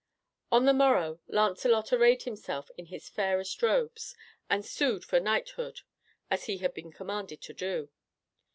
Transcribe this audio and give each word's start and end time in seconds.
On 0.51 0.65
the 0.65 0.73
morrow, 0.73 1.19
Lancelot 1.27 1.93
arrayed 1.93 2.23
himself 2.23 2.71
in 2.75 2.87
his 2.87 3.07
fairest 3.07 3.61
robes, 3.61 4.15
and 4.49 4.65
sued 4.65 5.05
for 5.05 5.19
knighthood, 5.19 5.81
as 6.31 6.45
he 6.45 6.57
had 6.57 6.73
been 6.73 6.91
commanded 6.91 7.39
to 7.43 7.53
do. 7.53 7.89